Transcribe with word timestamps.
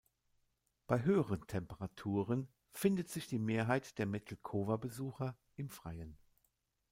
Bei 0.87 1.03
höheren 1.03 1.45
Temperaturen 1.45 2.47
findet 2.71 3.09
sich 3.11 3.27
die 3.27 3.37
Mehrheit 3.37 3.99
der 3.99 4.07
Metelkova-Besucher 4.07 5.37
im 5.57 5.69
Freien. 5.69 6.17